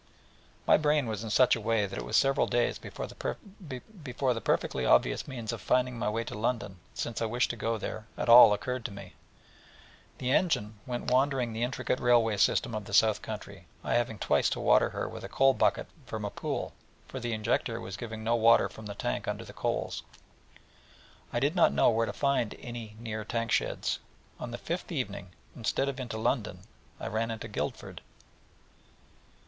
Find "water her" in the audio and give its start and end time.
14.59-15.07